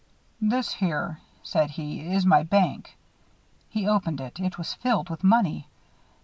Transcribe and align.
"This 0.41 0.73
here," 0.73 1.19
said 1.43 1.69
he, 1.69 1.99
"is 2.11 2.25
my 2.25 2.41
bank." 2.41 2.97
He 3.69 3.87
opened 3.87 4.19
it. 4.19 4.39
It 4.39 4.57
was 4.57 4.73
filled 4.73 5.11
with 5.11 5.23
money. 5.23 5.67